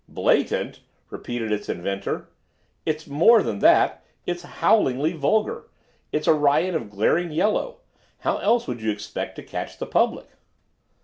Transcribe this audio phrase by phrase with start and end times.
[0.09, 0.79] "Blatant?"
[1.11, 2.27] repeated its inventor.
[2.87, 4.03] "It's more than that.
[4.25, 5.67] It's howlingly vulgar.
[6.11, 7.81] It's a riot of glaring yellow.
[8.21, 10.25] How else would you expect to catch the public?"